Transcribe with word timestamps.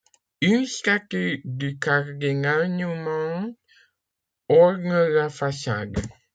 Une 0.41 0.65
statue 0.65 1.43
du 1.45 1.77
cardinal 1.77 2.71
Newman 2.75 3.53
orne 4.49 4.89
la 5.09 5.29
façade. 5.29 5.93